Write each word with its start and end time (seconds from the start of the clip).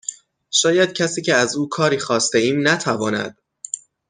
شاید 0.51 0.93
کسی 0.93 1.21
که 1.21 1.33
از 1.35 1.55
او 1.55 1.69
کاری 1.69 1.99
خواسته 1.99 2.37
ایم 2.37 2.67
نتواند 2.67 3.37